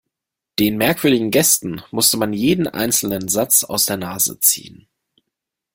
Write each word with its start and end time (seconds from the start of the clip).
Den 0.57 0.77
merkwürdigen 0.79 1.29
Gästen 1.29 1.83
musste 1.91 2.17
man 2.17 2.33
jeden 2.33 2.67
einzelnen 2.67 3.27
Satz 3.27 3.63
aus 3.63 3.85
der 3.85 3.97
Nase 3.97 4.39
ziehen. 4.39 4.87